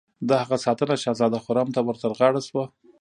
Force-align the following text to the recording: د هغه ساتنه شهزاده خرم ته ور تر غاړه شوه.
د 0.27 0.29
هغه 0.41 0.57
ساتنه 0.65 0.95
شهزاده 1.03 1.39
خرم 1.45 1.67
ته 1.75 1.79
ور 1.83 1.95
تر 2.03 2.11
غاړه 2.17 2.41
شوه. 2.47 2.65